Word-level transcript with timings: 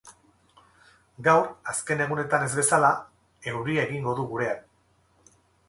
Gaur, 1.27 1.45
azken 1.73 2.01
egunotan 2.07 2.47
ez 2.47 2.49
bezala, 2.61 2.91
euria 3.55 3.87
egingo 3.91 4.19
du 4.23 4.29
gurean. 4.35 4.69